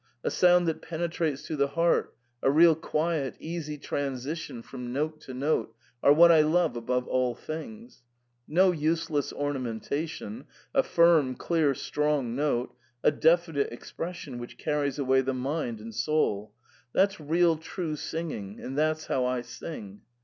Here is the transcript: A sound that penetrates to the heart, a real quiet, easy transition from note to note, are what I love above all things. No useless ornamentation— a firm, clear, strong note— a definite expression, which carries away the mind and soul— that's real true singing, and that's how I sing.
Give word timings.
A 0.23 0.31
sound 0.31 0.67
that 0.67 0.81
penetrates 0.81 1.43
to 1.43 1.55
the 1.55 1.67
heart, 1.67 2.15
a 2.41 2.49
real 2.49 2.73
quiet, 2.73 3.35
easy 3.39 3.77
transition 3.77 4.63
from 4.63 4.91
note 4.91 5.21
to 5.21 5.33
note, 5.35 5.75
are 6.01 6.11
what 6.11 6.31
I 6.31 6.41
love 6.41 6.75
above 6.75 7.07
all 7.07 7.35
things. 7.35 8.01
No 8.47 8.71
useless 8.71 9.31
ornamentation— 9.31 10.45
a 10.73 10.81
firm, 10.81 11.35
clear, 11.35 11.75
strong 11.75 12.35
note— 12.35 12.73
a 13.03 13.11
definite 13.11 13.71
expression, 13.71 14.39
which 14.39 14.57
carries 14.57 14.97
away 14.97 15.21
the 15.21 15.35
mind 15.35 15.79
and 15.79 15.93
soul— 15.93 16.55
that's 16.95 17.19
real 17.19 17.55
true 17.55 17.95
singing, 17.95 18.59
and 18.59 18.75
that's 18.75 19.05
how 19.05 19.27
I 19.27 19.41
sing. 19.41 20.01